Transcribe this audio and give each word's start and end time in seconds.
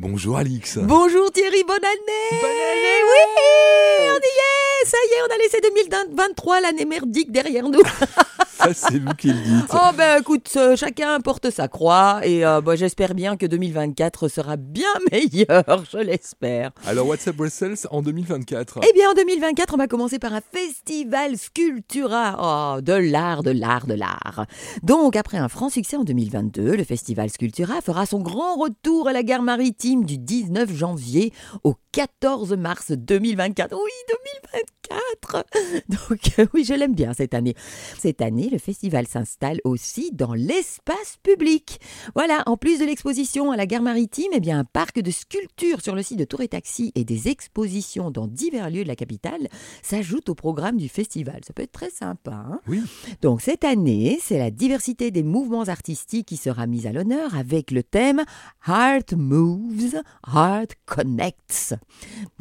Bonjour 0.00 0.38
Alix. 0.38 0.78
Bonjour 0.78 1.30
Thierry, 1.30 1.62
bonne 1.62 1.76
année 1.76 2.40
Bonne 2.40 2.50
année 2.50 3.02
Oui, 3.04 4.08
on 4.08 4.14
y 4.14 4.16
est 4.16 4.86
Ça 4.86 4.96
y 4.96 5.12
est, 5.12 5.22
on 5.28 5.34
a 5.34 5.36
laissé 5.36 5.60
2023, 5.60 6.60
l'année 6.62 6.86
merdique 6.86 7.30
derrière 7.30 7.68
nous. 7.68 7.82
Ça, 8.60 8.74
c'est 8.74 8.98
vous 8.98 9.14
qui 9.14 9.28
le 9.28 9.40
dites. 9.40 9.70
Oh 9.72 9.90
ben 9.96 10.20
écoute, 10.20 10.52
euh, 10.56 10.76
chacun 10.76 11.18
porte 11.20 11.48
sa 11.48 11.66
croix 11.66 12.20
et 12.24 12.44
euh, 12.44 12.60
bah, 12.60 12.76
j'espère 12.76 13.14
bien 13.14 13.38
que 13.38 13.46
2024 13.46 14.28
sera 14.28 14.56
bien 14.56 14.88
meilleur, 15.12 15.84
je 15.90 15.96
l'espère. 15.96 16.70
Alors, 16.86 17.06
WhatsApp 17.06 17.36
Brussels 17.36 17.78
en 17.90 18.02
2024. 18.02 18.80
Eh 18.86 18.92
bien, 18.92 19.10
en 19.10 19.14
2024, 19.14 19.72
on 19.72 19.76
va 19.78 19.86
commencer 19.86 20.18
par 20.18 20.34
un 20.34 20.42
festival 20.42 21.38
Sculptura. 21.38 22.76
Oh, 22.76 22.80
de 22.82 22.92
l'art, 22.92 23.42
de 23.42 23.50
l'art, 23.50 23.86
de 23.86 23.94
l'art. 23.94 24.44
Donc, 24.82 25.16
après 25.16 25.38
un 25.38 25.48
franc 25.48 25.70
succès 25.70 25.96
en 25.96 26.04
2022, 26.04 26.76
le 26.76 26.84
festival 26.84 27.30
Sculptura 27.30 27.80
fera 27.80 28.04
son 28.04 28.20
grand 28.20 28.56
retour 28.56 29.08
à 29.08 29.14
la 29.14 29.22
gare 29.22 29.42
maritime 29.42 30.04
du 30.04 30.18
19 30.18 30.70
janvier 30.74 31.32
au 31.64 31.76
14 31.92 32.52
mars 32.56 32.92
2024. 32.92 33.72
Oui, 33.74 33.90
2024 34.08 34.70
Donc, 35.88 36.38
euh, 36.38 36.46
oui, 36.54 36.64
je 36.64 36.74
l'aime 36.74 36.94
bien 36.94 37.14
cette 37.14 37.34
année. 37.34 37.54
Cette 37.98 38.20
année, 38.20 38.48
le 38.50 38.58
festival 38.58 39.06
s'installe 39.06 39.60
aussi 39.64 40.10
dans 40.12 40.34
l'espace 40.34 41.18
public. 41.22 41.80
Voilà, 42.14 42.42
en 42.46 42.56
plus 42.56 42.80
de 42.80 42.84
l'exposition 42.84 43.52
à 43.52 43.56
la 43.56 43.66
gare 43.66 43.82
maritime, 43.82 44.30
eh 44.32 44.40
bien, 44.40 44.58
un 44.58 44.64
parc 44.64 45.00
de 45.00 45.10
sculptures 45.10 45.80
sur 45.80 45.94
le 45.94 46.02
site 46.02 46.18
de 46.18 46.24
Tour 46.24 46.40
et 46.40 46.48
Taxi 46.48 46.90
et 46.96 47.04
des 47.04 47.28
expositions 47.28 48.10
dans 48.10 48.26
divers 48.26 48.70
lieux 48.70 48.82
de 48.82 48.88
la 48.88 48.96
capitale 48.96 49.48
s'ajoutent 49.82 50.28
au 50.28 50.34
programme 50.34 50.76
du 50.76 50.88
festival. 50.88 51.40
Ça 51.46 51.52
peut 51.52 51.62
être 51.62 51.72
très 51.72 51.90
sympa. 51.90 52.32
hein 52.32 52.60
Oui. 52.66 52.82
donc 53.22 53.42
cette 53.42 53.64
année, 53.64 54.18
c'est 54.22 54.38
la 54.38 54.50
diversité 54.50 55.10
des 55.10 55.22
mouvements 55.22 55.68
artistiques 55.68 56.26
qui 56.26 56.36
sera 56.36 56.66
mise 56.66 56.86
à 56.86 56.92
l'honneur 56.92 57.36
avec 57.36 57.70
le 57.70 57.82
thème 57.82 58.24
Heart 58.66 59.12
Moves, 59.12 60.02
Heart 60.26 60.74
Connects. 60.86 61.74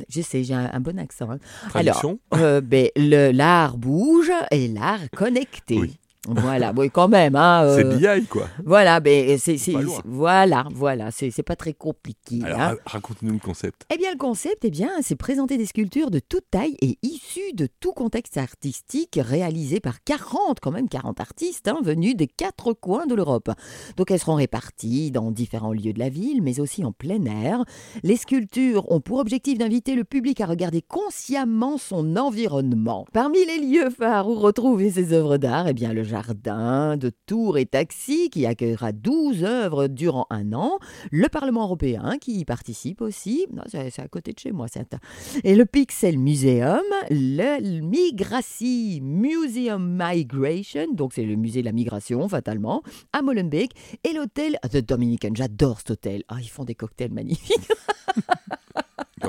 Je 0.09 0.21
sais, 0.21 0.43
j'ai 0.43 0.53
un, 0.53 0.69
un 0.73 0.79
bon 0.79 0.97
accent. 0.99 1.29
hein. 1.31 1.39
Alors, 1.73 1.97
euh, 2.35 2.61
ben, 2.61 2.89
le- 2.95 3.31
l'art 3.31 3.77
bouge 3.77 4.31
et 4.51 4.67
l'art 4.67 5.01
connecté. 5.15 5.77
Oui. 5.77 5.98
Voilà, 6.27 6.73
oui, 6.75 6.89
quand 6.91 7.07
même. 7.07 7.35
Hein, 7.35 7.63
euh, 7.65 7.77
C'est 7.77 8.19
BI, 8.19 8.25
quoi. 8.27 8.47
Voilà, 8.65 8.99
ben, 8.99 9.37
c'est, 9.37 9.57
voilà, 10.05 10.65
voilà, 10.73 11.11
c'est, 11.11 11.31
c'est 11.31 11.43
pas 11.43 11.55
très 11.55 11.73
compliqué. 11.73 12.41
Alors, 12.43 12.59
hein. 12.59 12.67
ra- 12.69 12.75
racontez-nous 12.85 13.33
le 13.33 13.39
concept. 13.39 13.85
Eh 13.93 13.97
bien, 13.97 14.11
le 14.11 14.17
concept, 14.17 14.65
eh 14.65 14.69
bien, 14.69 14.89
c'est 15.01 15.15
présenter 15.15 15.57
des 15.57 15.65
sculptures 15.65 16.11
de 16.11 16.19
toute 16.19 16.43
taille 16.51 16.75
et 16.81 16.97
issues 17.03 17.53
de 17.53 17.67
tout 17.79 17.93
contexte 17.93 18.37
artistique, 18.37 19.17
réalisées 19.21 19.79
par 19.79 20.03
40, 20.03 20.59
quand 20.59 20.71
même 20.71 20.89
40 20.89 21.21
artistes, 21.21 21.67
hein, 21.69 21.77
venus 21.83 22.15
des 22.17 22.27
quatre 22.27 22.73
coins 22.73 23.05
de 23.07 23.15
l'Europe. 23.15 23.49
Donc, 23.95 24.11
elles 24.11 24.19
seront 24.19 24.35
réparties 24.35 25.11
dans 25.11 25.31
différents 25.31 25.71
lieux 25.73 25.93
de 25.93 25.99
la 25.99 26.09
ville, 26.09 26.41
mais 26.41 26.59
aussi 26.59 26.83
en 26.83 26.91
plein 26.91 27.23
air. 27.25 27.63
Les 28.03 28.17
sculptures 28.17 28.91
ont 28.91 28.99
pour 28.99 29.19
objectif 29.19 29.57
d'inviter 29.57 29.95
le 29.95 30.03
public 30.03 30.41
à 30.41 30.47
regarder 30.47 30.81
consciemment 30.81 31.77
son 31.77 32.17
environnement. 32.17 33.05
Parmi 33.13 33.39
les 33.45 33.59
lieux 33.59 33.89
phares 33.89 34.27
où 34.27 34.35
retrouver 34.35 34.91
ces 34.91 35.13
œuvres 35.13 35.37
d'art, 35.37 35.67
eh 35.69 35.73
bien, 35.73 35.93
le 35.93 36.03
jardin 36.09 36.97
de 36.97 37.11
Tours 37.25 37.57
et 37.57 37.65
Taxi, 37.65 38.29
qui 38.29 38.45
accueillera 38.45 38.91
12 38.91 39.43
œuvres 39.43 39.87
durant 39.87 40.25
un 40.29 40.51
an, 40.53 40.79
le 41.11 41.27
Parlement 41.29 41.63
européen 41.63 42.17
qui 42.19 42.39
y 42.39 42.45
participe 42.45 43.01
aussi. 43.01 43.45
C'est 43.67 43.99
à 43.99 44.07
côté 44.07 44.33
de 44.33 44.39
chez 44.39 44.51
moi, 44.51 44.65
c'est 44.71 44.93
un- 44.93 44.99
Et 45.43 45.55
le 45.55 45.65
Pixel 45.65 46.17
Museum, 46.19 46.81
le 47.09 47.79
Migracy 47.81 48.99
Museum 49.01 49.97
Migration, 49.97 50.87
donc 50.93 51.13
c'est 51.13 51.23
le 51.23 51.35
musée 51.35 51.61
de 51.61 51.65
la 51.65 51.71
migration, 51.71 52.27
fatalement, 52.27 52.81
à 53.13 53.21
Molenbeek, 53.21 53.71
et 54.03 54.13
l'hôtel 54.13 54.57
The 54.71 54.77
Dominican. 54.77 55.29
J'adore 55.33 55.77
cet 55.79 55.91
hôtel. 55.91 56.23
Ah, 56.27 56.37
ils 56.41 56.49
font 56.49 56.63
des 56.65 56.75
cocktails 56.75 57.11
magnifiques. 57.13 57.55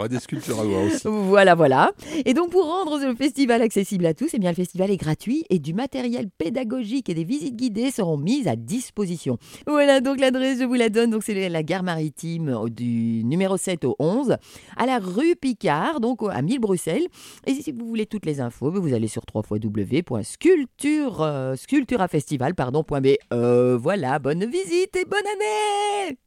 Des 0.09 0.21
sculptures 0.21 0.61
à 0.61 0.65
voir 0.65 0.85
aussi. 0.85 1.03
Voilà, 1.05 1.55
voilà. 1.55 1.93
Et 2.25 2.35
donc, 2.35 2.51
pour 2.51 2.65
rendre 2.65 2.99
le 3.05 3.15
festival 3.15 3.63
accessible 3.63 4.07
à 4.07 4.15
tous, 4.15 4.31
eh 4.33 4.39
bien, 4.39 4.51
le 4.51 4.57
festival 4.57 4.91
est 4.91 4.97
gratuit 4.97 5.45
et 5.51 5.59
du 5.59 5.75
matériel 5.75 6.29
pédagogique 6.31 7.09
et 7.09 7.15
des 7.15 7.25
visites 7.25 7.57
guidées 7.57 7.91
seront 7.91 8.17
mises 8.17 8.49
à 8.49 8.57
disposition. 8.57 9.39
Voilà, 9.67 10.01
donc 10.01 10.21
l'adresse, 10.21 10.59
je 10.61 10.65
vous 10.65 10.75
la 10.75 10.89
donne. 10.89 11.11
Donc, 11.11 11.23
c'est 11.23 11.49
la 11.49 11.63
gare 11.63 11.83
maritime 11.83 12.49
euh, 12.49 12.69
du 12.69 13.23
numéro 13.25 13.57
7 13.57 13.85
au 13.85 13.97
11, 13.99 14.37
à 14.77 14.87
la 14.87 14.99
rue 14.99 15.37
Picard, 15.37 16.01
donc 16.01 16.21
à 16.29 16.43
1000 16.43 16.61
Bruxelles. 16.61 17.07
Et 17.47 17.55
si 17.55 17.73
vous 17.73 17.87
voulez 17.87 18.07
toutes 18.07 18.27
les 18.27 18.41
infos, 18.41 18.71
ben, 18.71 18.81
vous 18.81 18.95
allez 18.95 19.09
sur 19.09 19.23
www.sculpture, 19.35 21.23
euh. 21.23 21.55
Euh, 23.33 23.79
voilà, 23.81 24.19
bonne 24.19 24.45
visite 24.47 24.97
et 24.97 25.05
bonne 25.05 25.27
année 25.27 26.19